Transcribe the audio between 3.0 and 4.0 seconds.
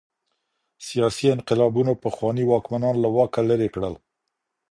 له واکه ليري کړل.